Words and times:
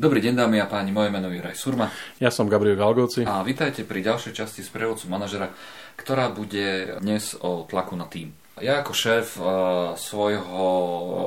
Dobrý 0.00 0.24
deň 0.24 0.32
dámy 0.32 0.64
a 0.64 0.64
páni, 0.64 0.96
moje 0.96 1.12
meno 1.12 1.28
je 1.28 1.44
Raj 1.44 1.60
Surma. 1.60 1.92
Ja 2.16 2.32
som 2.32 2.48
Gabriel 2.48 2.72
Galgoci. 2.72 3.28
A 3.28 3.44
vítajte 3.44 3.84
pri 3.84 4.00
ďalšej 4.00 4.32
časti 4.32 4.64
z 4.64 4.72
prevodcu 4.72 5.12
manažera, 5.12 5.52
ktorá 5.92 6.32
bude 6.32 6.96
dnes 7.04 7.36
o 7.36 7.68
tlaku 7.68 8.00
na 8.00 8.08
tým. 8.08 8.32
Ja 8.64 8.80
ako 8.80 8.96
šéf 8.96 9.36
uh, 9.36 9.92
svojho 10.00 10.64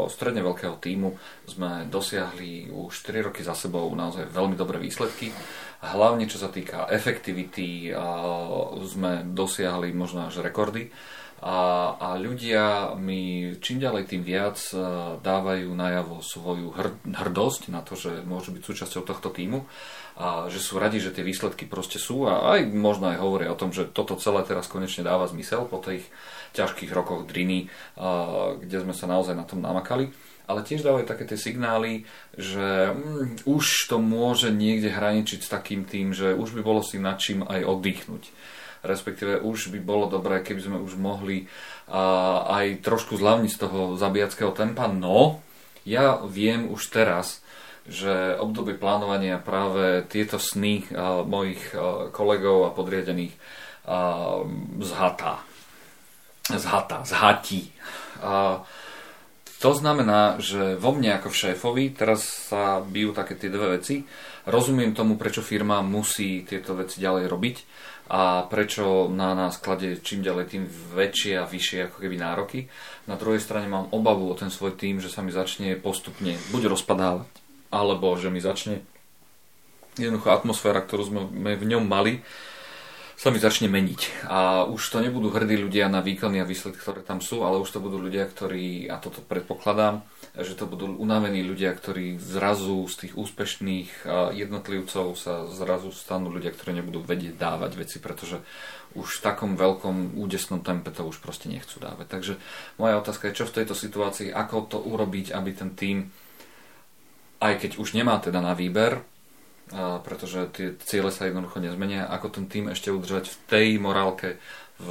stredne 0.09 0.41
veľkého 0.41 0.81
týmu 0.81 1.13
sme 1.45 1.85
dosiahli 1.85 2.73
už 2.73 2.89
4 3.05 3.29
roky 3.29 3.45
za 3.45 3.53
sebou 3.53 3.93
naozaj 3.93 4.33
veľmi 4.33 4.57
dobré 4.57 4.81
výsledky. 4.81 5.29
Hlavne 5.83 6.31
čo 6.31 6.39
sa 6.39 6.47
týka 6.47 6.87
efektivity 6.87 7.91
sme 8.87 9.27
dosiahli 9.27 9.91
možno 9.91 10.31
až 10.31 10.39
rekordy. 10.39 10.87
A, 11.43 11.91
a 11.99 12.09
ľudia 12.15 12.95
mi 12.95 13.51
čím 13.59 13.83
ďalej 13.83 14.07
tým 14.07 14.23
viac 14.23 14.63
dávajú 15.19 15.75
najavo 15.75 16.23
svoju 16.23 16.71
hr, 16.71 16.95
hrdosť 17.03 17.67
na 17.67 17.83
to, 17.83 17.99
že 17.99 18.23
môžu 18.23 18.55
byť 18.55 18.63
súčasťou 18.63 19.03
tohto 19.03 19.27
týmu 19.27 19.67
a 20.15 20.47
že 20.47 20.63
sú 20.63 20.79
radi, 20.79 21.03
že 21.03 21.11
tie 21.11 21.25
výsledky 21.25 21.67
proste 21.67 21.99
sú 21.99 22.31
a 22.31 22.55
aj 22.55 22.69
možno 22.71 23.11
aj 23.11 23.19
hovoria 23.19 23.51
o 23.51 23.59
tom, 23.59 23.75
že 23.75 23.91
toto 23.91 24.15
celé 24.15 24.45
teraz 24.47 24.71
konečne 24.71 25.03
dáva 25.03 25.27
zmysel 25.27 25.67
po 25.67 25.83
tých 25.83 26.07
ťažkých 26.53 26.93
rokoch 26.93 27.25
driny, 27.25 27.67
kde 28.61 28.77
sme 28.85 28.93
sa 28.93 29.09
naozaj 29.09 29.33
na 29.33 29.43
tom 29.43 29.59
namakali. 29.59 30.13
Ale 30.43 30.59
tiež 30.59 30.83
dávajú 30.83 31.07
také 31.07 31.23
tie 31.23 31.39
signály, 31.39 32.03
že 32.35 32.91
mm, 32.91 33.47
už 33.47 33.87
to 33.87 33.97
môže 34.03 34.51
niekde 34.51 34.91
hraničiť 34.91 35.39
s 35.39 35.47
takým 35.47 35.72
tým, 35.81 36.13
že 36.13 36.37
už 36.37 36.53
by 36.53 36.61
bolo 36.61 36.85
si 36.85 37.01
nad 37.01 37.17
čím 37.17 37.41
aj 37.41 37.65
oddychnúť 37.65 38.23
respektíve 38.83 39.39
už 39.39 39.71
by 39.71 39.79
bolo 39.79 40.11
dobré, 40.11 40.43
keby 40.43 40.61
sme 40.61 40.77
už 40.83 40.99
mohli 40.99 41.47
a, 41.87 42.43
aj 42.61 42.83
trošku 42.83 43.15
zľavniť 43.15 43.51
z 43.55 43.59
toho 43.63 43.95
zabíjackého 43.95 44.51
tempa. 44.51 44.91
No, 44.91 45.39
ja 45.87 46.19
viem 46.27 46.67
už 46.67 46.91
teraz, 46.91 47.39
že 47.87 48.35
obdobie 48.39 48.75
plánovania 48.75 49.39
práve 49.39 50.03
tieto 50.11 50.37
sny 50.37 50.83
a, 50.91 51.23
mojich 51.23 51.63
a, 51.73 52.11
kolegov 52.11 52.67
a 52.67 52.75
podriadených 52.75 53.33
a, 53.87 54.43
zhatá. 54.83 55.47
Zhatá, 56.51 57.07
zhatí. 57.07 57.71
A, 58.19 58.67
to 59.63 59.71
znamená, 59.71 60.43
že 60.43 60.75
vo 60.75 60.91
mne 60.91 61.23
ako 61.23 61.31
šéfovi 61.31 61.95
teraz 61.95 62.51
sa 62.51 62.83
bijú 62.83 63.15
také 63.15 63.39
tie 63.39 63.47
dve 63.47 63.79
veci. 63.79 64.03
Rozumiem 64.43 64.91
tomu, 64.91 65.15
prečo 65.15 65.39
firma 65.39 65.79
musí 65.79 66.43
tieto 66.43 66.75
veci 66.75 66.99
ďalej 66.99 67.25
robiť 67.31 67.57
a 68.11 68.43
prečo 68.51 69.07
na 69.07 69.31
nás 69.31 69.55
kladie 69.63 70.03
čím 70.03 70.19
ďalej 70.19 70.45
tým 70.51 70.63
väčšie 70.67 71.39
a 71.39 71.47
vyššie 71.47 71.87
ako 71.87 71.97
keby 72.03 72.19
nároky. 72.19 72.67
Na 73.07 73.15
druhej 73.15 73.39
strane 73.39 73.71
mám 73.71 73.87
obavu 73.95 74.27
o 74.27 74.35
ten 74.35 74.51
svoj 74.51 74.75
tým, 74.75 74.99
že 74.99 75.07
sa 75.07 75.23
mi 75.23 75.31
začne 75.31 75.79
postupne 75.79 76.35
buď 76.51 76.75
rozpadávať, 76.75 77.31
alebo 77.71 78.11
že 78.19 78.27
mi 78.27 78.43
začne 78.43 78.83
jednoducho 79.95 80.35
atmosféra, 80.35 80.83
ktorú 80.83 81.03
sme 81.07 81.55
v 81.55 81.63
ňom 81.63 81.87
mali, 81.87 82.19
sa 83.13 83.29
mi 83.31 83.39
začne 83.39 83.71
meniť. 83.71 84.25
A 84.27 84.67
už 84.67 84.81
to 84.89 84.99
nebudú 84.99 85.31
hrdí 85.31 85.55
ľudia 85.55 85.87
na 85.87 86.03
výkony 86.03 86.41
a 86.41 86.49
výsledky, 86.49 86.81
ktoré 86.81 87.05
tam 87.05 87.23
sú, 87.23 87.45
ale 87.45 87.61
už 87.61 87.69
to 87.71 87.79
budú 87.79 88.01
ľudia, 88.01 88.27
ktorí, 88.27 88.91
a 88.91 88.99
toto 88.99 89.23
predpokladám, 89.23 90.03
že 90.33 90.57
to 90.57 90.65
budú 90.65 90.89
unavení 90.97 91.45
ľudia, 91.45 91.71
ktorí 91.77 92.17
zrazu 92.17 92.89
z 92.89 93.05
tých 93.05 93.13
úspešných 93.13 94.09
jednotlivcov 94.33 95.13
sa 95.13 95.45
zrazu 95.45 95.93
stanú 95.93 96.33
ľudia, 96.33 96.51
ktorí 96.51 96.81
nebudú 96.81 97.05
vedieť 97.05 97.37
dávať 97.37 97.71
veci, 97.77 97.97
pretože 98.01 98.41
už 98.97 99.21
v 99.21 99.23
takom 99.25 99.53
veľkom 99.57 100.17
údesnom 100.17 100.65
tempe 100.65 100.89
to 100.89 101.05
už 101.05 101.21
proste 101.21 101.49
nechcú 101.53 101.77
dávať. 101.77 102.09
Takže 102.09 102.33
moja 102.81 102.97
otázka 102.97 103.29
je, 103.29 103.37
čo 103.41 103.49
v 103.49 103.61
tejto 103.61 103.77
situácii, 103.77 104.33
ako 104.33 104.57
to 104.69 104.77
urobiť, 104.81 105.33
aby 105.33 105.49
ten 105.53 105.77
tým, 105.77 106.09
aj 107.37 107.53
keď 107.61 107.71
už 107.77 107.93
nemá 107.93 108.17
teda 108.17 108.41
na 108.41 108.57
výber, 108.57 109.05
pretože 110.05 110.53
tie 110.53 110.67
ciele 110.85 111.09
sa 111.09 111.25
jednoducho 111.25 111.57
nezmenia, 111.57 112.05
ako 112.05 112.27
ten 112.29 112.45
tým 112.45 112.69
ešte 112.69 112.93
udržať 112.93 113.29
v 113.29 113.37
tej 113.49 113.67
morálke, 113.81 114.37
v 114.77 114.89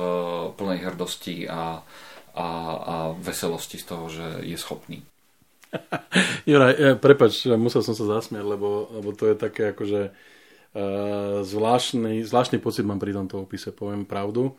plnej 0.59 0.91
hrdosti 0.91 1.47
a, 1.47 1.83
a, 2.35 2.47
a 2.79 2.95
veselosti 3.19 3.79
z 3.79 3.85
toho, 3.87 4.07
že 4.11 4.27
je 4.43 4.59
schopný. 4.59 5.03
Juraj, 6.51 6.73
ja, 6.77 6.93
prepač, 6.97 7.49
musel 7.57 7.81
som 7.81 7.97
sa 7.97 8.19
zasmiať, 8.19 8.45
lebo, 8.45 8.93
lebo 8.93 9.11
to 9.17 9.33
je 9.33 9.37
také 9.37 9.73
akože 9.73 10.13
uh, 10.13 11.41
zvláštny, 11.43 12.23
zvláštny 12.27 12.59
pocit 12.61 12.85
mám 12.85 13.01
pri 13.01 13.17
tomto 13.17 13.43
opise, 13.43 13.73
poviem 13.73 14.05
pravdu. 14.05 14.53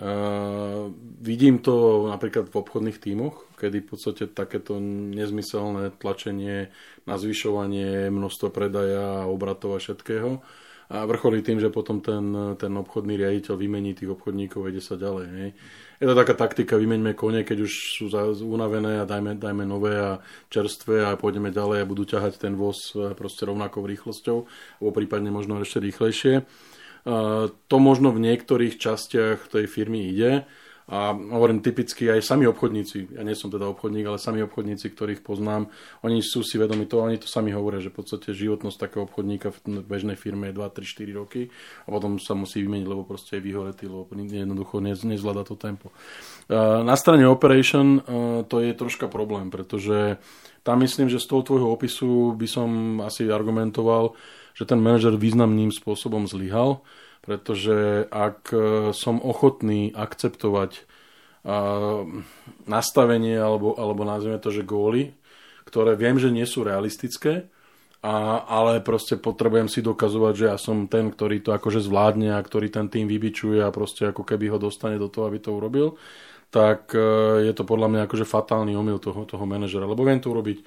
Uh, 0.00 0.94
vidím 1.20 1.60
to 1.60 2.06
napríklad 2.08 2.48
v 2.48 2.58
obchodných 2.60 2.98
tímoch, 3.02 3.48
kedy 3.60 3.84
v 3.84 3.88
podstate 3.90 4.24
takéto 4.32 4.80
nezmyselné 4.80 5.92
tlačenie 6.00 6.72
na 7.04 7.14
zvyšovanie 7.20 8.08
množstva 8.08 8.48
predaja, 8.48 9.28
obratov 9.28 9.76
a 9.76 9.82
všetkého 9.82 10.40
a 10.90 11.06
vrcholí 11.06 11.38
tým, 11.46 11.62
že 11.62 11.70
potom 11.70 12.02
ten, 12.02 12.34
ten 12.58 12.74
obchodný 12.74 13.14
riaditeľ 13.14 13.54
vymení 13.54 13.94
tých 13.94 14.10
obchodníkov 14.10 14.66
a 14.66 14.70
ide 14.74 14.82
sa 14.82 14.98
ďalej. 14.98 15.26
Hej. 15.30 15.50
Je 16.02 16.06
to 16.10 16.18
taká 16.18 16.34
taktika, 16.34 16.74
vymeňme 16.74 17.14
kone, 17.14 17.46
keď 17.46 17.62
už 17.62 17.72
sú 17.94 18.10
unavené 18.42 18.98
a 18.98 19.06
dajme, 19.06 19.38
dajme 19.38 19.62
nové 19.62 19.94
a 19.94 20.18
čerstvé 20.50 21.06
a 21.06 21.14
pôjdeme 21.14 21.54
ďalej 21.54 21.86
a 21.86 21.88
budú 21.88 22.02
ťahať 22.02 22.42
ten 22.42 22.58
voz 22.58 22.90
e, 22.98 23.14
proste 23.14 23.46
rovnakou 23.46 23.86
rýchlosťou, 23.86 24.38
alebo 24.82 24.90
prípadne 24.90 25.30
možno 25.30 25.62
ešte 25.62 25.78
rýchlejšie. 25.78 26.42
To 27.04 27.76
možno 27.80 28.12
v 28.12 28.22
niektorých 28.24 28.76
častiach 28.76 29.48
tej 29.48 29.64
firmy 29.70 30.10
ide, 30.10 30.48
a 30.90 31.14
hovorím 31.14 31.62
typicky 31.62 32.10
aj 32.10 32.18
sami 32.18 32.50
obchodníci, 32.50 33.14
ja 33.14 33.22
nie 33.22 33.38
som 33.38 33.46
teda 33.46 33.70
obchodník, 33.70 34.10
ale 34.10 34.18
sami 34.18 34.42
obchodníci, 34.42 34.90
ktorých 34.90 35.22
poznám, 35.22 35.70
oni 36.02 36.18
sú 36.18 36.42
si 36.42 36.58
vedomi 36.58 36.90
toho, 36.90 37.06
oni 37.06 37.14
to 37.14 37.30
sami 37.30 37.54
hovoria, 37.54 37.78
že 37.78 37.94
v 37.94 38.02
podstate 38.02 38.34
životnosť 38.34 38.74
takého 38.74 39.06
obchodníka 39.06 39.54
v 39.54 39.86
bežnej 39.86 40.18
firme 40.18 40.50
je 40.50 40.58
2, 40.58 40.66
3, 40.66 41.14
4 41.14 41.14
roky 41.22 41.46
a 41.86 41.94
potom 41.94 42.18
sa 42.18 42.34
musí 42.34 42.66
vymeniť, 42.66 42.90
lebo 42.90 43.06
proste 43.06 43.38
je 43.38 43.46
vyhoretý, 43.46 43.86
lebo 43.86 44.10
jednoducho 44.10 44.82
nezvláda 44.82 45.46
to 45.46 45.54
tempo. 45.54 45.94
Na 46.82 46.98
strane 46.98 47.22
operation 47.22 48.02
to 48.50 48.58
je 48.58 48.74
troška 48.74 49.06
problém, 49.06 49.46
pretože 49.46 50.18
tam 50.66 50.82
myslím, 50.82 51.06
že 51.06 51.22
z 51.22 51.30
toho 51.30 51.46
tvojho 51.46 51.70
opisu 51.70 52.34
by 52.34 52.48
som 52.50 52.98
asi 53.06 53.30
argumentoval, 53.30 54.18
že 54.54 54.64
ten 54.68 54.78
manažer 54.82 55.14
významným 55.16 55.70
spôsobom 55.70 56.26
zlyhal, 56.26 56.82
pretože 57.20 58.08
ak 58.08 58.50
e, 58.50 58.58
som 58.96 59.20
ochotný 59.20 59.92
akceptovať 59.92 60.70
e, 60.76 60.82
nastavenie 62.64 63.36
alebo, 63.36 63.76
alebo 63.76 64.02
nazvime 64.08 64.40
to, 64.40 64.48
že 64.48 64.66
góly, 64.66 65.12
ktoré 65.68 65.94
viem, 65.94 66.16
že 66.16 66.32
nie 66.32 66.48
sú 66.48 66.64
realistické, 66.64 67.46
a, 68.00 68.48
ale 68.48 68.80
proste 68.80 69.20
potrebujem 69.20 69.68
si 69.68 69.84
dokazovať, 69.84 70.34
že 70.34 70.46
ja 70.48 70.56
som 70.56 70.88
ten, 70.88 71.12
ktorý 71.12 71.44
to 71.44 71.52
akože 71.52 71.84
zvládne 71.84 72.32
a 72.32 72.40
ktorý 72.40 72.72
ten 72.72 72.88
tým 72.88 73.04
vybičuje 73.04 73.60
a 73.60 73.68
proste 73.68 74.08
ako 74.08 74.24
keby 74.24 74.48
ho 74.48 74.56
dostane 74.56 74.96
do 74.96 75.12
toho, 75.12 75.28
aby 75.28 75.36
to 75.36 75.52
urobil, 75.52 76.00
tak 76.48 76.96
e, 76.96 77.00
je 77.44 77.52
to 77.52 77.68
podľa 77.68 77.88
mňa 77.92 78.00
akože 78.08 78.24
fatálny 78.24 78.72
omyl 78.72 78.96
toho, 78.96 79.28
toho 79.28 79.44
manažera, 79.44 79.84
lebo 79.84 80.00
viem 80.02 80.16
to 80.16 80.32
urobiť 80.32 80.58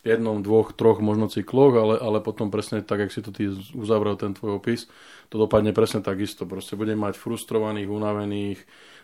jednom, 0.00 0.40
dvoch, 0.40 0.72
troch 0.72 1.04
možno 1.04 1.28
cykloch, 1.28 1.76
ale, 1.76 1.94
ale 2.00 2.18
potom 2.24 2.48
presne 2.48 2.80
tak, 2.80 3.04
jak 3.04 3.12
si 3.12 3.20
to 3.20 3.30
ty 3.30 3.52
uzavrel 3.76 4.16
ten 4.16 4.32
tvoj 4.32 4.60
opis, 4.60 4.88
to 5.28 5.36
dopadne 5.36 5.76
presne 5.76 6.00
takisto. 6.00 6.48
Proste 6.48 6.74
budem 6.74 6.96
mať 6.96 7.20
frustrovaných, 7.20 7.88
unavených, 7.88 8.58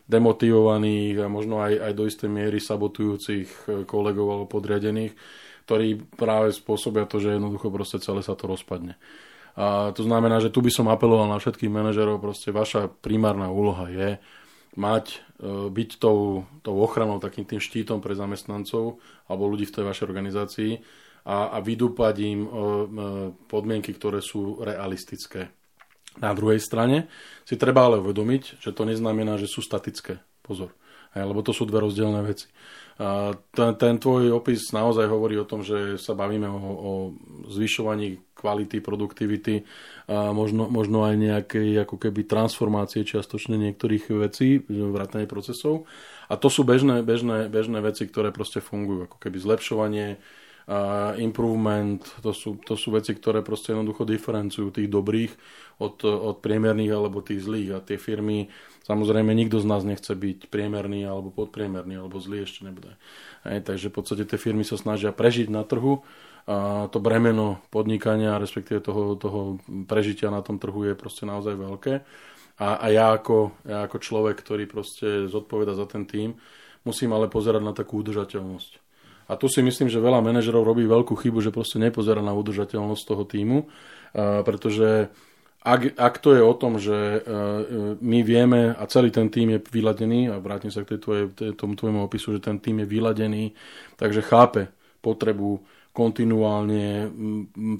demotivovaných 0.09 1.17
a 1.21 1.27
možno 1.27 1.61
aj, 1.61 1.83
aj 1.83 1.93
do 1.93 2.05
istej 2.07 2.31
miery 2.31 2.62
sabotujúcich 2.62 3.49
e, 3.49 3.59
kolegov 3.84 4.27
alebo 4.31 4.47
podriadených, 4.47 5.12
ktorí 5.67 6.15
práve 6.15 6.55
spôsobia 6.55 7.05
to, 7.11 7.19
že 7.19 7.37
jednoducho 7.37 7.69
proste 7.75 7.99
celé 7.99 8.23
sa 8.23 8.39
to 8.39 8.47
rozpadne. 8.47 8.95
A 9.57 9.91
to 9.97 10.05
znamená, 10.05 10.39
že 10.39 10.53
tu 10.53 10.61
by 10.61 10.71
som 10.71 10.87
apeloval 10.87 11.27
na 11.33 11.41
všetkých 11.41 11.73
manažerov, 11.73 12.23
proste 12.23 12.53
vaša 12.53 12.87
primárna 12.89 13.49
úloha 13.49 13.89
je 13.89 14.21
mať, 14.75 15.22
e, 15.38 15.71
byť 15.71 15.91
tou, 16.03 16.43
tou 16.66 16.77
ochranou, 16.82 17.22
takým 17.22 17.47
tým 17.47 17.62
štítom 17.62 18.03
pre 18.03 18.19
zamestnancov 18.19 18.99
alebo 19.31 19.47
ľudí 19.47 19.71
v 19.71 19.75
tej 19.78 19.84
vašej 19.87 20.04
organizácii 20.10 20.72
a, 21.27 21.54
a 21.54 21.59
vydúpať 21.62 22.15
im 22.22 22.41
e, 22.43 22.49
e, 22.49 22.56
podmienky, 23.47 23.95
ktoré 23.95 24.18
sú 24.18 24.59
realistické. 24.63 25.54
Na 26.16 26.33
druhej 26.33 26.59
strane 26.59 27.13
si 27.45 27.60
treba 27.60 27.84
ale 27.86 28.01
uvedomiť, 28.01 28.59
že 28.59 28.72
to 28.72 28.89
neznamená, 28.89 29.36
že 29.36 29.47
sú 29.47 29.60
statické. 29.60 30.18
Pozor. 30.41 30.72
Lebo 31.16 31.41
to 31.41 31.57
sú 31.57 31.65
dve 31.65 31.80
rozdielne 31.80 32.21
veci. 32.21 32.53
Ten, 33.53 33.71
ten 33.77 33.95
tvoj 34.01 34.33
opis 34.33 34.72
naozaj 34.72 35.04
hovorí 35.04 35.36
o 35.36 35.45
tom, 35.45 35.60
že 35.60 36.01
sa 36.01 36.16
bavíme 36.16 36.48
o, 36.48 36.60
o 36.60 36.92
zvyšovaní 37.53 38.24
kvality, 38.33 38.80
produktivity, 38.80 39.65
a 40.09 40.33
možno, 40.33 40.68
možno 40.68 41.04
aj 41.04 41.15
nejakej 41.16 41.84
ako 41.84 41.97
keby 42.01 42.24
transformácie 42.24 43.04
čiastočne 43.04 43.60
niektorých 43.60 44.13
vecí, 44.16 44.65
vrátane 44.68 45.28
procesov. 45.28 45.84
A 46.33 46.41
to 46.41 46.48
sú 46.48 46.65
bežné, 46.65 47.04
bežné, 47.04 47.53
bežné 47.53 47.84
veci, 47.84 48.09
ktoré 48.09 48.33
proste 48.33 48.65
fungujú, 48.65 49.09
ako 49.09 49.16
keby 49.21 49.45
zlepšovanie, 49.45 50.16
uh, 50.66 51.15
improvement, 51.18 52.03
to 52.21 52.34
sú, 52.34 52.59
to 52.63 52.74
sú 52.74 52.95
veci, 52.95 53.15
ktoré 53.15 53.41
proste 53.41 53.72
jednoducho 53.72 54.03
diferencujú 54.03 54.74
tých 54.74 54.91
dobrých 54.91 55.33
od, 55.78 56.03
od 56.04 56.36
priemerných 56.42 56.92
alebo 56.92 57.22
tých 57.22 57.47
zlých. 57.47 57.71
A 57.78 57.84
tie 57.84 57.97
firmy, 57.97 58.51
samozrejme, 58.86 59.30
nikto 59.33 59.63
z 59.63 59.66
nás 59.66 59.86
nechce 59.86 60.10
byť 60.10 60.51
priemerný 60.51 61.07
alebo 61.07 61.30
podpriemerný 61.30 62.03
alebo 62.03 62.18
zlý 62.18 62.45
ešte 62.45 62.66
nebude. 62.66 62.98
Hej, 63.47 63.63
takže 63.66 63.89
v 63.91 63.95
podstate 63.95 64.24
tie 64.27 64.39
firmy 64.39 64.66
sa 64.66 64.74
snažia 64.74 65.15
prežiť 65.15 65.48
na 65.48 65.63
trhu 65.63 66.03
a 66.47 66.86
to 66.95 67.03
bremeno 67.03 67.59
podnikania, 67.74 68.39
respektíve 68.39 68.78
toho, 68.78 69.19
toho 69.19 69.59
prežitia 69.91 70.30
na 70.30 70.47
tom 70.47 70.62
trhu 70.62 70.86
je 70.86 70.95
proste 70.95 71.27
naozaj 71.27 71.59
veľké. 71.59 71.95
A, 72.57 72.69
a 72.80 72.86
ja, 72.89 73.12
ako, 73.12 73.53
ja 73.66 73.84
ako 73.84 73.98
človek, 73.98 74.41
ktorý 74.41 74.65
proste 74.71 75.28
zodpoveda 75.28 75.77
za 75.77 75.84
ten 75.91 76.07
tým, 76.07 76.39
musím 76.86 77.12
ale 77.12 77.27
pozerať 77.27 77.62
na 77.66 77.74
takú 77.74 78.01
udržateľnosť. 78.01 78.85
A 79.27 79.34
tu 79.34 79.51
si 79.51 79.59
myslím, 79.59 79.91
že 79.91 79.99
veľa 79.99 80.23
manažerov 80.23 80.63
robí 80.63 80.87
veľkú 80.87 81.19
chybu, 81.19 81.43
že 81.43 81.51
proste 81.51 81.83
nepozerá 81.83 82.23
na 82.23 82.31
udržateľnosť 82.34 83.03
toho 83.03 83.25
týmu, 83.27 83.59
pretože 84.47 85.11
ak, 85.67 85.99
ak 85.99 86.15
to 86.23 86.31
je 86.39 86.43
o 86.47 86.55
tom, 86.55 86.78
že 86.78 87.27
my 87.99 88.23
vieme 88.23 88.71
a 88.71 88.87
celý 88.87 89.11
ten 89.11 89.27
tým 89.27 89.59
je 89.59 89.61
vyladený, 89.67 90.31
a 90.31 90.39
vrátim 90.39 90.71
sa 90.71 90.87
k 90.87 90.95
tej 90.95 91.01
tvoje, 91.03 91.23
tomu 91.59 91.75
tvojmu 91.75 92.07
opisu, 92.07 92.39
že 92.39 92.47
ten 92.47 92.63
tým 92.63 92.83
je 92.83 92.87
vyladený, 92.87 93.51
takže 93.99 94.23
chápe 94.23 94.71
potrebu 95.03 95.59
kontinuálne 95.91 97.09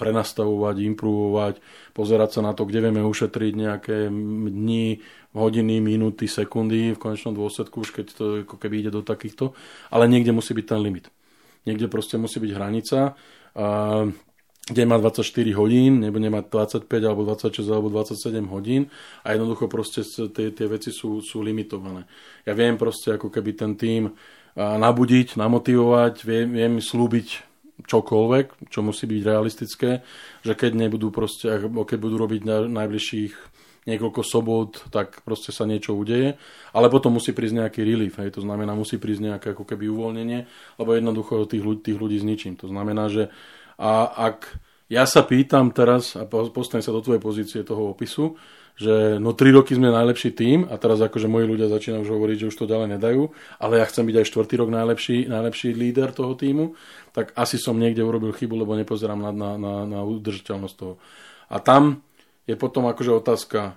prenastavovať, 0.01 0.77
improvovať, 0.83 1.55
pozerať 1.93 2.31
sa 2.33 2.41
na 2.43 2.57
to, 2.57 2.65
kde 2.65 2.89
vieme 2.89 3.05
ušetriť 3.05 3.53
nejaké 3.53 4.09
dni, 4.51 5.05
hodiny, 5.37 5.85
minúty, 5.85 6.25
sekundy 6.25 6.97
v 6.97 6.99
konečnom 6.99 7.37
dôsledku, 7.37 7.85
už 7.85 7.93
keď 7.93 8.07
to 8.17 8.25
ako 8.49 8.57
keby 8.57 8.81
ide 8.81 8.91
do 8.91 9.05
takýchto, 9.05 9.53
ale 9.93 10.09
niekde 10.09 10.33
musí 10.33 10.57
byť 10.57 10.65
ten 10.65 10.81
limit. 10.81 11.13
Niekde 11.67 11.91
proste 11.91 12.17
musí 12.17 12.39
byť 12.39 12.53
hranica, 12.55 13.13
a, 13.59 14.07
kde 14.67 14.83
má 14.83 14.99
24 14.99 15.23
hodín, 15.55 16.03
nebo 16.03 16.19
nemá 16.19 16.43
25 16.43 16.91
alebo 17.07 17.23
26 17.23 17.71
alebo 17.71 17.87
27 17.87 18.43
hodín 18.51 18.91
a 19.23 19.31
jednoducho 19.31 19.71
proste 19.71 20.03
tie, 20.03 20.51
tie 20.51 20.67
veci 20.67 20.91
sú, 20.91 21.23
sú 21.23 21.39
limitované. 21.39 22.03
Ja 22.43 22.51
viem 22.51 22.75
proste 22.75 23.15
ako 23.15 23.31
keby 23.31 23.55
ten 23.55 23.79
tým 23.79 24.11
nabudiť, 24.57 25.39
namotivovať, 25.39 26.15
viem, 26.27 26.49
viem 26.51 26.75
slúbiť 26.83 27.47
čokoľvek, 27.87 28.73
čo 28.73 28.81
musí 28.83 29.05
byť 29.07 29.21
realistické, 29.23 30.01
že 30.43 30.53
keď 30.57 30.73
nebudú 30.75 31.15
proste, 31.15 31.47
keď 31.63 31.99
budú 32.01 32.17
robiť 32.19 32.43
na 32.43 32.67
najbližších 32.67 33.35
niekoľko 33.87 34.23
sobot, 34.27 34.71
tak 34.91 35.23
proste 35.23 35.55
sa 35.55 35.63
niečo 35.63 35.95
udeje, 35.95 36.35
ale 36.75 36.91
potom 36.91 37.15
musí 37.15 37.31
prísť 37.31 37.63
nejaký 37.63 37.81
relief, 37.87 38.19
hej, 38.19 38.35
to 38.35 38.43
znamená, 38.43 38.75
musí 38.75 38.99
prísť 38.99 39.23
nejaké 39.33 39.47
ako 39.55 39.63
keby 39.63 39.87
uvoľnenie, 39.87 40.41
lebo 40.83 40.91
jednoducho 40.93 41.47
tých 41.47 41.63
ľudí, 41.63 41.81
tých 41.87 41.99
ľudí 41.99 42.19
zničím. 42.19 42.59
To 42.61 42.67
znamená, 42.67 43.07
že 43.07 43.31
a 43.79 44.11
ak 44.33 44.59
ja 44.91 45.07
sa 45.07 45.23
pýtam 45.23 45.71
teraz, 45.71 46.19
a 46.19 46.27
postavím 46.27 46.83
sa 46.83 46.95
do 46.95 47.03
tvojej 47.03 47.23
pozície 47.23 47.61
toho 47.63 47.91
opisu, 47.95 48.39
že 48.77 49.17
no 49.17 49.33
tri 49.33 49.51
roky 49.57 49.73
sme 49.73 49.89
najlepší 49.89 50.37
tým 50.37 50.69
a 50.69 50.77
teraz 50.77 51.01
akože 51.01 51.33
moji 51.33 51.49
ľudia 51.49 51.73
začínajú 51.73 52.05
už 52.05 52.13
hovoriť, 52.13 52.37
že 52.45 52.49
už 52.53 52.57
to 52.61 52.71
ďalej 52.71 53.01
nedajú, 53.01 53.33
ale 53.57 53.81
ja 53.81 53.89
chcem 53.89 54.05
byť 54.05 54.17
aj 54.21 54.29
štvrtý 54.29 54.55
rok 54.61 54.69
najlepší, 54.69 55.17
najlepší 55.33 55.73
líder 55.73 56.13
toho 56.13 56.37
týmu, 56.37 56.77
tak 57.17 57.33
asi 57.33 57.57
som 57.57 57.81
niekde 57.81 58.05
urobil 58.05 58.37
chybu, 58.37 58.53
lebo 58.53 58.77
nepozerám 58.77 59.17
na, 59.17 59.33
na, 59.33 59.51
na, 59.57 59.75
na 59.89 60.01
udržateľnosť 60.05 60.77
toho. 60.77 61.01
A 61.49 61.57
tam 61.57 62.05
je 62.47 62.55
potom 62.55 62.87
akože 62.87 63.13
otázka, 63.13 63.77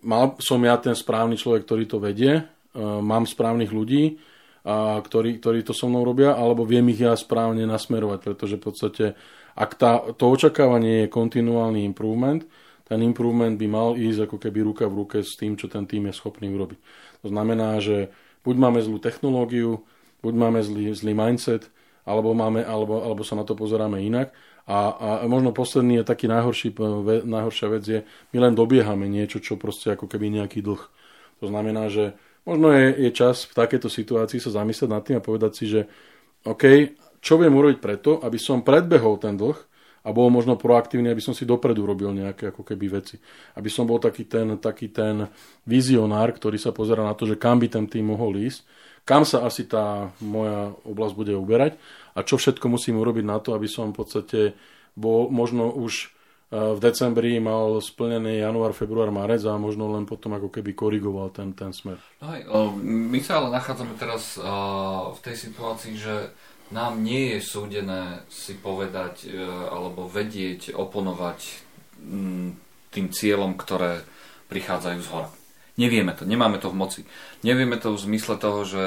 mal 0.00 0.38
som 0.38 0.62
ja 0.62 0.78
ten 0.78 0.94
správny 0.94 1.34
človek, 1.34 1.66
ktorý 1.66 1.84
to 1.90 1.98
vedie, 1.98 2.32
e, 2.40 2.42
mám 2.80 3.26
správnych 3.26 3.74
ľudí, 3.74 4.18
ktorí, 4.64 5.44
ktorí 5.44 5.60
to 5.60 5.76
so 5.76 5.84
mnou 5.84 6.08
robia, 6.08 6.32
alebo 6.32 6.64
viem 6.64 6.88
ich 6.88 7.04
ja 7.04 7.12
správne 7.12 7.68
nasmerovať, 7.68 8.18
pretože 8.24 8.56
v 8.56 8.64
podstate, 8.64 9.04
ak 9.52 9.70
tá, 9.76 10.00
to 10.16 10.24
očakávanie 10.32 11.04
je 11.04 11.12
kontinuálny 11.12 11.84
improvement, 11.84 12.40
ten 12.88 13.00
improvement 13.04 13.60
by 13.60 13.66
mal 13.68 13.92
ísť 13.92 14.28
ako 14.28 14.36
keby 14.40 14.64
ruka 14.64 14.88
v 14.88 15.04
ruke 15.04 15.18
s 15.20 15.36
tým, 15.36 15.60
čo 15.60 15.68
ten 15.68 15.84
tým 15.84 16.08
je 16.08 16.16
schopný 16.16 16.48
urobiť. 16.48 16.80
To 17.24 17.28
znamená, 17.28 17.76
že 17.80 18.08
buď 18.44 18.56
máme 18.56 18.80
zlú 18.80 18.96
technológiu, 19.00 19.84
buď 20.24 20.32
máme 20.32 20.60
zlý, 20.64 20.96
zlý 20.96 21.12
mindset, 21.12 21.68
alebo, 22.08 22.32
máme, 22.32 22.64
alebo, 22.64 23.04
alebo 23.04 23.20
sa 23.24 23.36
na 23.36 23.44
to 23.44 23.56
pozeráme 23.56 24.00
inak. 24.00 24.32
A, 24.64 24.78
a 24.96 25.08
možno 25.28 25.52
posledný 25.52 26.00
je 26.00 26.08
taký 26.08 26.24
najhorší, 26.24 26.72
najhoršia 27.28 27.68
vec 27.68 27.84
je, 27.84 28.00
my 28.32 28.38
len 28.48 28.56
dobiehame 28.56 29.04
niečo, 29.04 29.40
čo 29.40 29.60
proste 29.60 29.92
ako 29.92 30.08
keby 30.08 30.32
nejaký 30.40 30.64
dlh. 30.64 30.82
To 31.44 31.46
znamená, 31.52 31.92
že 31.92 32.16
možno 32.48 32.72
je, 32.72 32.96
je 33.04 33.10
čas 33.12 33.44
v 33.44 33.52
takejto 33.60 33.92
situácii 33.92 34.40
sa 34.40 34.64
zamyslieť 34.64 34.88
nad 34.88 35.04
tým 35.04 35.20
a 35.20 35.26
povedať 35.26 35.52
si, 35.52 35.64
že 35.68 35.84
OK, 36.48 36.64
čo 37.20 37.36
viem 37.36 37.52
urobiť 37.52 37.78
preto, 37.80 38.24
aby 38.24 38.40
som 38.40 38.64
predbehol 38.64 39.20
ten 39.20 39.36
dlh, 39.36 39.56
a 40.04 40.12
bol 40.12 40.28
možno 40.28 40.60
proaktívny, 40.60 41.08
aby 41.08 41.24
som 41.24 41.32
si 41.32 41.48
dopredu 41.48 41.88
robil 41.88 42.12
nejaké 42.12 42.52
ako 42.52 42.60
keby 42.60 43.00
veci. 43.00 43.16
Aby 43.56 43.72
som 43.72 43.88
bol 43.88 43.96
taký 43.96 44.28
ten, 44.28 44.60
taký 44.60 44.92
ten 44.92 45.24
vizionár, 45.64 46.28
ktorý 46.36 46.60
sa 46.60 46.76
pozera 46.76 47.00
na 47.00 47.16
to, 47.16 47.24
že 47.24 47.40
kam 47.40 47.56
by 47.56 47.72
ten 47.72 47.88
tým 47.88 48.12
mohol 48.12 48.36
ísť, 48.36 48.68
kam 49.04 49.28
sa 49.28 49.44
asi 49.44 49.68
tá 49.68 50.12
moja 50.20 50.72
oblasť 50.84 51.14
bude 51.14 51.32
uberať 51.36 51.76
a 52.16 52.24
čo 52.24 52.40
všetko 52.40 52.66
musím 52.72 53.00
urobiť 53.00 53.24
na 53.24 53.38
to, 53.38 53.52
aby 53.52 53.68
som 53.68 53.92
v 53.92 54.00
podstate 54.00 54.40
bol 54.96 55.28
možno 55.28 55.68
už 55.70 56.08
e, 56.50 56.76
v 56.76 56.78
decembri 56.80 57.36
mal 57.38 57.78
splnený 57.84 58.40
január, 58.40 58.72
február, 58.72 59.12
marec 59.12 59.44
a 59.44 59.60
možno 59.60 59.92
len 59.92 60.08
potom 60.08 60.32
ako 60.34 60.48
keby 60.48 60.72
korigoval 60.72 61.30
ten, 61.30 61.52
ten 61.52 61.70
smer. 61.76 62.00
No 62.24 62.32
hej, 62.32 62.42
my 62.84 63.20
sa 63.20 63.44
ale 63.44 63.52
nachádzame 63.52 63.94
teraz 64.00 64.40
v 65.14 65.18
tej 65.20 65.36
situácii, 65.36 65.94
že 66.00 66.32
nám 66.72 67.04
nie 67.04 67.36
je 67.36 67.40
súdené 67.44 68.24
si 68.32 68.56
povedať 68.56 69.28
e, 69.28 69.36
alebo 69.68 70.08
vedieť, 70.08 70.72
oponovať 70.72 71.38
tým 72.94 73.06
cieľom, 73.10 73.56
ktoré 73.56 74.04
prichádzajú 74.48 74.98
z 75.00 75.08
hora. 75.12 75.30
Nevieme 75.74 76.14
to, 76.14 76.22
nemáme 76.22 76.62
to 76.62 76.70
v 76.70 76.78
moci. 76.78 77.00
Nevieme 77.42 77.74
to 77.76 77.94
v 77.94 78.02
zmysle 78.06 78.38
toho, 78.38 78.62
že, 78.62 78.84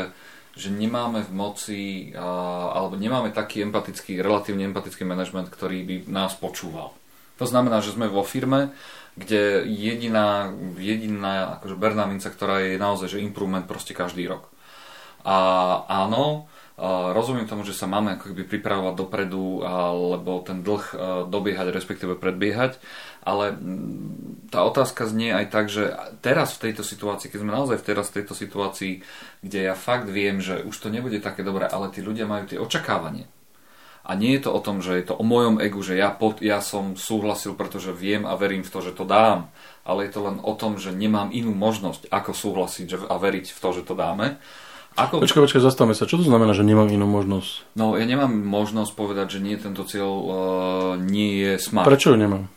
že 0.56 0.72
nemáme 0.72 1.24
v 1.28 1.32
moci 1.36 1.82
alebo 2.16 2.96
nemáme 2.96 3.36
taký 3.36 3.60
empatický, 3.68 4.24
relatívne 4.24 4.64
empatický 4.72 5.04
manažment, 5.04 5.52
ktorý 5.52 5.84
by 5.84 5.96
nás 6.08 6.40
počúval. 6.40 6.96
To 7.38 7.46
znamená, 7.46 7.84
že 7.84 7.94
sme 7.94 8.10
vo 8.10 8.24
firme, 8.24 8.72
kde 9.20 9.68
jediná, 9.68 10.50
jediná 10.80 11.60
akože 11.60 11.76
berná 11.76 12.08
ktorá 12.08 12.64
je 12.64 12.80
naozaj 12.80 13.18
že 13.18 13.24
improvement 13.24 13.68
proste 13.68 13.92
každý 13.92 14.26
rok. 14.26 14.48
A 15.28 15.36
áno, 15.86 16.48
Rozumiem 16.78 17.50
tomu, 17.50 17.66
že 17.66 17.74
sa 17.74 17.90
máme 17.90 18.22
ako 18.22 18.38
keby 18.38 18.46
pripravovať 18.46 18.94
dopredu, 18.94 19.66
alebo 19.66 20.46
ten 20.46 20.62
dlh 20.62 20.86
e, 20.86 20.96
dobiehať, 21.26 21.74
respektíve 21.74 22.14
predbiehať, 22.22 22.78
ale 23.26 23.58
tá 24.48 24.64
otázka 24.64 25.08
znie 25.08 25.36
aj 25.36 25.46
tak, 25.52 25.66
že 25.68 25.94
teraz 26.24 26.56
v 26.56 26.70
tejto 26.70 26.84
situácii, 26.84 27.28
keď 27.28 27.40
sme 27.44 27.52
naozaj 27.52 27.84
teraz 27.84 28.10
v 28.12 28.22
tejto 28.22 28.34
situácii, 28.34 29.04
kde 29.44 29.60
ja 29.72 29.76
fakt 29.76 30.08
viem, 30.08 30.40
že 30.40 30.64
už 30.64 30.76
to 30.76 30.88
nebude 30.88 31.20
také 31.20 31.44
dobré, 31.44 31.68
ale 31.68 31.92
tí 31.92 32.00
ľudia 32.00 32.28
majú 32.28 32.48
tie 32.48 32.60
očakávanie. 32.60 33.28
A 34.08 34.16
nie 34.16 34.40
je 34.40 34.48
to 34.48 34.56
o 34.56 34.64
tom, 34.64 34.80
že 34.80 34.96
je 34.96 35.12
to 35.12 35.20
o 35.20 35.24
mojom 35.28 35.60
egu, 35.60 35.84
že 35.84 36.00
ja, 36.00 36.16
pod, 36.16 36.40
ja 36.40 36.64
som 36.64 36.96
súhlasil, 36.96 37.60
pretože 37.60 37.92
viem 37.92 38.24
a 38.24 38.40
verím 38.40 38.64
v 38.64 38.72
to, 38.72 38.80
že 38.80 38.96
to 38.96 39.04
dám, 39.04 39.52
ale 39.84 40.08
je 40.08 40.16
to 40.16 40.24
len 40.24 40.40
o 40.40 40.56
tom, 40.56 40.80
že 40.80 40.96
nemám 40.96 41.36
inú 41.36 41.52
možnosť, 41.52 42.08
ako 42.08 42.32
súhlasiť 42.32 43.12
a 43.12 43.16
veriť 43.20 43.52
v 43.52 43.60
to, 43.60 43.70
že 43.76 43.84
to 43.84 44.00
dáme. 44.00 44.40
Ako... 44.98 45.22
Počkaj, 45.22 45.44
počkaj, 45.46 45.62
zastavme 45.62 45.94
sa. 45.94 46.10
Čo 46.10 46.24
to 46.24 46.26
znamená, 46.26 46.58
že 46.58 46.66
nemám 46.66 46.90
inú 46.90 47.06
možnosť? 47.06 47.78
No, 47.78 47.94
ja 48.00 48.08
nemám 48.08 48.34
možnosť 48.34 48.98
povedať, 48.98 49.38
že 49.38 49.40
nie 49.46 49.54
tento 49.60 49.86
cieľ 49.86 50.10
uh, 50.10 50.32
nie 50.98 51.44
je 51.44 51.52
smart. 51.62 51.86
Prečo 51.86 52.16
ho 52.16 52.18
nemám? 52.18 52.50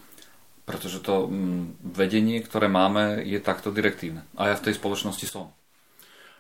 Pretože 0.69 1.03
to 1.03 1.27
um, 1.27 1.75
vedenie, 1.83 2.41
ktoré 2.45 2.71
máme, 2.71 3.25
je 3.27 3.41
takto 3.43 3.75
direktívne. 3.75 4.23
A 4.39 4.53
ja 4.53 4.55
v 4.57 4.71
tej 4.71 4.75
spoločnosti 4.79 5.27
som. 5.27 5.51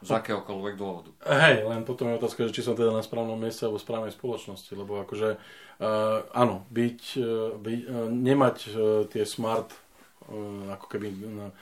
Z 0.00 0.16
akéhokoľvek 0.16 0.74
dôvodu. 0.80 1.12
Hej, 1.28 1.68
len 1.68 1.84
potom 1.84 2.08
je 2.08 2.16
otázka, 2.16 2.48
že 2.48 2.56
či 2.56 2.64
som 2.64 2.72
teda 2.72 2.88
na 2.88 3.04
správnom 3.04 3.36
mieste 3.36 3.68
alebo 3.68 3.76
v 3.76 3.84
správnej 3.84 4.12
spoločnosti. 4.16 4.72
Lebo 4.72 5.04
akože, 5.04 5.36
uh, 5.36 6.24
áno, 6.32 6.64
byť, 6.72 7.00
uh, 7.20 7.58
byť 7.60 7.80
uh, 7.84 8.08
nemať 8.08 8.56
uh, 8.70 8.74
tie 9.12 9.28
smart 9.28 9.68
uh, 9.72 10.72
ako 10.72 10.86
keby 10.88 11.08
uh, 11.12 11.52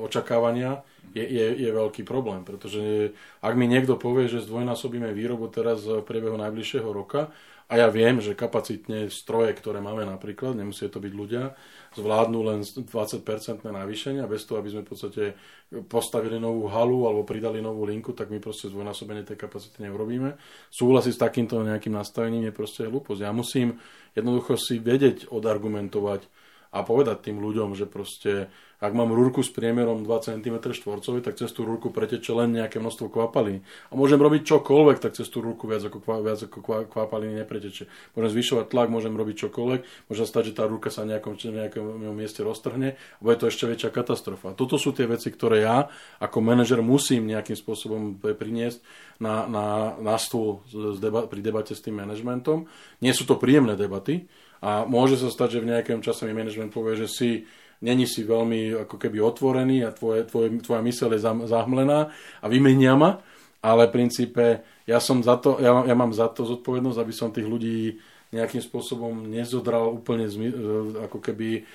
očakávania, 0.00 0.80
je, 1.12 1.24
je, 1.28 1.46
je 1.60 1.70
veľký 1.70 2.08
problém, 2.08 2.40
pretože 2.40 3.12
ak 3.44 3.52
mi 3.52 3.68
niekto 3.68 4.00
povie, 4.00 4.32
že 4.32 4.40
zdvojnásobíme 4.48 5.12
výrobu 5.12 5.52
teraz 5.52 5.84
v 5.84 6.00
priebehu 6.00 6.40
najbližšieho 6.40 6.88
roka 6.88 7.28
a 7.72 7.80
ja 7.80 7.88
viem, 7.88 8.20
že 8.20 8.36
kapacitne 8.36 9.08
stroje, 9.08 9.56
ktoré 9.56 9.80
máme 9.80 10.04
napríklad, 10.04 10.52
nemusí 10.52 10.84
to 10.92 11.00
byť 11.00 11.12
ľudia, 11.16 11.56
zvládnu 11.96 12.38
len 12.44 12.60
20% 12.60 13.64
navýšenia 13.64 14.28
bez 14.28 14.44
toho, 14.44 14.60
aby 14.60 14.68
sme 14.76 14.84
v 14.84 14.88
podstate 14.92 15.24
postavili 15.88 16.36
novú 16.36 16.68
halu 16.68 17.08
alebo 17.08 17.24
pridali 17.24 17.64
novú 17.64 17.88
linku, 17.88 18.12
tak 18.12 18.28
my 18.28 18.44
proste 18.44 18.68
zdvojnásobenie 18.68 19.24
tej 19.24 19.40
kapacity 19.40 19.88
neurobíme. 19.88 20.36
Súhlasiť 20.68 21.12
s 21.16 21.22
takýmto 21.24 21.64
nejakým 21.64 21.96
nastavením 21.96 22.52
je 22.52 22.52
proste 22.52 22.84
hlúposť. 22.84 23.24
Ja 23.24 23.32
musím 23.32 23.80
jednoducho 24.12 24.60
si 24.60 24.76
vedieť 24.76 25.32
odargumentovať 25.32 26.28
a 26.72 26.80
povedať 26.80 27.28
tým 27.28 27.38
ľuďom, 27.38 27.76
že 27.76 27.84
proste 27.84 28.48
ak 28.82 28.98
mám 28.98 29.14
rúrku 29.14 29.46
s 29.46 29.54
priemerom 29.54 30.02
2 30.02 30.26
cm 30.26 30.58
štvorcový, 30.58 31.22
tak 31.22 31.38
cez 31.38 31.54
tú 31.54 31.62
rúrku 31.62 31.94
preteče 31.94 32.34
len 32.34 32.58
nejaké 32.58 32.82
množstvo 32.82 33.14
kvapalín. 33.14 33.62
A 33.62 33.94
môžem 33.94 34.18
robiť 34.18 34.42
čokoľvek, 34.42 34.98
tak 34.98 35.14
cez 35.14 35.30
tú 35.30 35.38
rúrku 35.38 35.70
viac 35.70 35.86
ako, 35.86 36.02
viac 36.02 36.42
ako 36.42 36.90
kvapalín 36.90 37.38
nepreteče. 37.38 37.86
Môžem 38.18 38.30
zvyšovať 38.34 38.74
tlak, 38.74 38.90
môžem 38.90 39.14
robiť 39.14 39.46
čokoľvek, 39.46 39.80
môže 40.10 40.26
stať, 40.26 40.50
že 40.50 40.56
tá 40.58 40.66
rúrka 40.66 40.90
sa 40.90 41.06
nejakom, 41.06 41.38
nejakom 41.38 42.10
mieste 42.10 42.42
roztrhne 42.42 42.98
a 42.98 43.20
bude 43.22 43.38
to 43.38 43.46
ešte 43.46 43.70
väčšia 43.70 43.94
katastrofa. 43.94 44.58
Toto 44.58 44.74
sú 44.82 44.90
tie 44.90 45.06
veci, 45.06 45.30
ktoré 45.30 45.62
ja 45.62 45.86
ako 46.18 46.42
manažer 46.42 46.82
musím 46.82 47.30
nejakým 47.30 47.54
spôsobom 47.54 48.18
priniesť 48.18 48.82
na, 49.22 49.46
na, 49.46 49.94
na 50.02 50.18
stôl 50.18 50.58
deba- 50.98 51.30
pri 51.30 51.38
debate 51.38 51.78
s 51.78 51.86
tým 51.86 52.02
manažmentom. 52.02 52.66
Nie 52.98 53.14
sú 53.14 53.30
to 53.30 53.38
príjemné 53.38 53.78
debaty 53.78 54.26
a 54.62 54.86
môže 54.86 55.18
sa 55.18 55.28
stať, 55.28 55.58
že 55.58 55.62
v 55.66 55.70
nejakom 55.74 56.00
čase 56.00 56.22
mi 56.24 56.38
manažment 56.38 56.70
povie, 56.70 56.94
že 56.94 57.10
si 57.10 57.30
není 57.82 58.06
si 58.06 58.22
veľmi 58.22 58.86
ako 58.86 58.94
keby 58.94 59.18
otvorený 59.18 59.82
a 59.82 59.90
tvoje, 59.90 60.22
tvoje, 60.30 60.62
tvoja 60.62 60.80
myseľ 60.86 61.08
je 61.18 61.20
zahmlená 61.50 62.14
a 62.38 62.46
vymenia 62.46 62.94
ma, 62.94 63.18
ale 63.58 63.90
v 63.90 63.94
princípe 63.98 64.62
ja, 64.86 65.02
som 65.02 65.18
za 65.18 65.34
to, 65.42 65.58
ja, 65.58 65.82
ja 65.82 65.94
mám 65.98 66.14
za 66.14 66.30
to 66.30 66.46
zodpovednosť, 66.46 66.98
aby 67.02 67.12
som 67.14 67.34
tých 67.34 67.50
ľudí 67.50 67.98
nejakým 68.32 68.62
spôsobom 68.64 69.28
nezodral 69.28 69.92
úplne 69.92 70.24
e, 70.24 70.54
ako 71.04 71.20
keby 71.20 71.68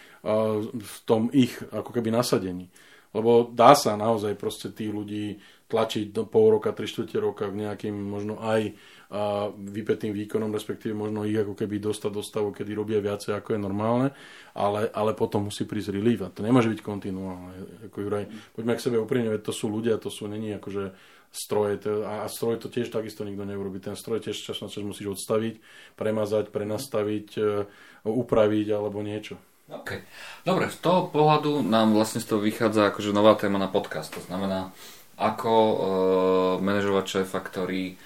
v 0.73 0.95
tom 1.05 1.29
ich 1.31 1.53
ako 1.69 1.93
keby 1.93 2.09
nasadení. 2.09 2.67
Lebo 3.15 3.47
dá 3.47 3.71
sa 3.77 3.95
naozaj 3.95 4.35
proste 4.35 4.73
tých 4.73 4.91
ľudí 4.91 5.39
tlačiť 5.71 6.11
do 6.11 6.27
pol 6.27 6.59
roka, 6.59 6.75
tri 6.75 6.87
štvrte 6.87 7.17
roka 7.19 7.47
k 7.47 7.59
nejakým 7.67 7.95
možno 7.95 8.39
aj 8.39 8.75
a 9.07 9.47
vypetým 9.55 10.11
výkonom, 10.11 10.51
respektíve 10.51 10.91
možno 10.91 11.23
ich 11.23 11.39
ako 11.39 11.55
keby 11.55 11.79
dostať 11.79 12.11
do 12.11 12.19
stavu, 12.19 12.51
kedy 12.51 12.75
robia 12.75 12.99
viacej 12.99 13.39
ako 13.39 13.55
je 13.55 13.59
normálne, 13.59 14.07
ale, 14.51 14.91
ale 14.91 15.15
potom 15.15 15.47
musí 15.47 15.63
prísť 15.63 15.95
relief 15.95 16.27
a 16.27 16.31
to 16.31 16.43
nemôže 16.43 16.67
byť 16.67 16.81
kontinuálne. 16.83 17.87
Ako 17.87 18.03
Juraj, 18.03 18.27
poďme 18.51 18.75
k 18.75 18.83
sebe 18.83 18.99
úprimne, 18.99 19.31
to 19.39 19.55
sú 19.55 19.71
ľudia, 19.71 19.95
to 19.95 20.11
sú 20.11 20.27
není 20.27 20.51
akože 20.59 20.91
stroje 21.31 21.79
to, 21.83 22.03
a 22.03 22.27
stroj 22.27 22.59
to 22.59 22.67
tiež 22.67 22.91
takisto 22.91 23.23
nikto 23.23 23.47
neurobi. 23.47 23.79
Ten 23.79 23.95
stroj 23.95 24.23
tiež 24.23 24.35
čas 24.35 24.59
na 24.59 24.67
čas 24.67 24.83
musíš 24.83 25.15
odstaviť, 25.15 25.59
premazať, 25.95 26.51
prenastaviť, 26.51 27.27
e, 27.39 27.63
upraviť 28.07 28.67
alebo 28.75 28.99
niečo. 28.99 29.39
OK. 29.67 29.99
Dobre, 30.47 30.71
z 30.71 30.79
toho 30.79 31.11
pohľadu 31.11 31.59
nám 31.63 31.91
vlastne 31.91 32.23
z 32.23 32.27
toho 32.31 32.39
vychádza 32.39 32.87
akože 32.91 33.11
nová 33.11 33.35
téma 33.35 33.59
na 33.59 33.67
podcast. 33.67 34.15
To 34.15 34.23
znamená, 34.23 34.71
ako 35.19 35.53
e, 35.53 35.75
manažovať 36.63 37.05
šéfa, 37.21 37.39
ktorý 37.43 37.99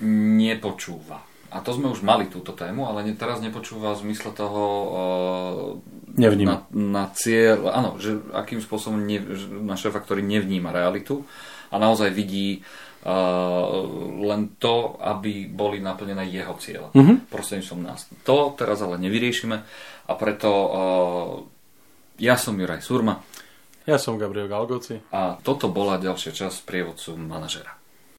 nepočúva. 0.00 1.20
A 1.52 1.60
to 1.60 1.76
sme 1.76 1.92
už 1.92 2.00
mali 2.00 2.32
túto 2.32 2.56
tému, 2.56 2.88
ale 2.88 3.04
teraz 3.12 3.44
nepočúva 3.44 3.92
v 3.92 4.08
zmysle 4.08 4.32
toho 4.32 4.64
uh, 4.64 5.76
na, 6.16 6.64
na 6.72 7.04
cieľ, 7.12 7.68
áno, 7.68 8.00
že 8.00 8.16
akým 8.32 8.64
spôsobom 8.64 8.96
ne, 8.96 9.20
na 9.60 9.76
šéfa, 9.76 10.00
ktorý 10.00 10.24
nevníma 10.24 10.72
realitu 10.72 11.28
a 11.68 11.76
naozaj 11.76 12.08
vidí 12.08 12.64
uh, 13.04 13.68
len 14.24 14.56
to, 14.56 14.96
aby 14.96 15.44
boli 15.44 15.84
naplnené 15.84 16.24
jeho 16.32 16.56
cieľe. 16.56 16.88
Mm-hmm. 16.96 17.28
Prostredníctvom 17.28 17.80
nás. 17.84 18.08
To 18.24 18.56
teraz 18.56 18.80
ale 18.80 18.96
nevyriešime 18.96 19.56
a 20.08 20.12
preto 20.16 20.48
uh, 20.48 21.32
ja 22.16 22.40
som 22.40 22.56
Juraj 22.56 22.80
Surma. 22.80 23.20
Ja 23.84 24.00
som 24.00 24.16
Gabriel 24.16 24.48
Galgoci. 24.48 25.04
A 25.12 25.36
toto 25.42 25.68
bola 25.68 26.00
ďalšia 26.00 26.32
časť 26.32 26.64
prievodcu 26.64 27.18
manažera. 27.18 27.81